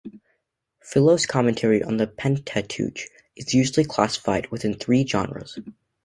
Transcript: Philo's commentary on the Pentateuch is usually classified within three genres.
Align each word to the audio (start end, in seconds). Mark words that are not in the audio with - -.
Philo's 0.81 1.27
commentary 1.27 1.83
on 1.83 1.97
the 1.97 2.07
Pentateuch 2.07 3.01
is 3.35 3.53
usually 3.53 3.85
classified 3.85 4.49
within 4.49 4.73
three 4.73 5.05
genres. 5.05 5.59